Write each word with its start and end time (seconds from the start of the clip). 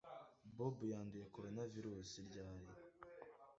Bob 0.57 0.75
yanduye 0.91 1.25
Coronavirus 1.35 2.09
ryari 2.27 2.69